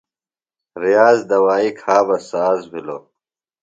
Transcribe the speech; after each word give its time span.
ریاض 0.81 1.17
دوائی 1.29 1.69
کھا 1.79 1.97
بہ 2.07 2.17
ساز 2.29 2.59
بِھلوۡ۔ 2.71 3.03